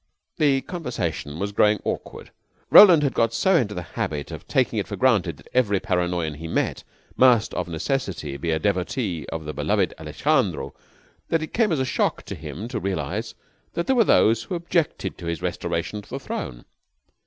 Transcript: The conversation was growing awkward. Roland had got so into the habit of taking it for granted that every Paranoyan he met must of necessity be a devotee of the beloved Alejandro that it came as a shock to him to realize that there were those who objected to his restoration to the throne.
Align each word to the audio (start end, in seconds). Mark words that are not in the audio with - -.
The 0.37 0.61
conversation 0.61 1.37
was 1.37 1.51
growing 1.51 1.79
awkward. 1.85 2.31
Roland 2.71 3.03
had 3.03 3.13
got 3.13 3.35
so 3.35 3.55
into 3.55 3.75
the 3.75 3.83
habit 3.83 4.31
of 4.31 4.47
taking 4.47 4.79
it 4.79 4.87
for 4.87 4.95
granted 4.95 5.37
that 5.37 5.47
every 5.53 5.79
Paranoyan 5.79 6.37
he 6.37 6.47
met 6.47 6.83
must 7.15 7.53
of 7.53 7.67
necessity 7.67 8.35
be 8.37 8.49
a 8.49 8.57
devotee 8.57 9.27
of 9.29 9.45
the 9.45 9.53
beloved 9.53 9.93
Alejandro 9.99 10.73
that 11.29 11.43
it 11.43 11.53
came 11.53 11.71
as 11.71 11.79
a 11.79 11.85
shock 11.85 12.23
to 12.23 12.33
him 12.33 12.67
to 12.69 12.79
realize 12.79 13.35
that 13.75 13.85
there 13.85 13.95
were 13.95 14.03
those 14.03 14.41
who 14.41 14.55
objected 14.55 15.19
to 15.19 15.27
his 15.27 15.43
restoration 15.43 16.01
to 16.01 16.09
the 16.09 16.19
throne. 16.19 16.65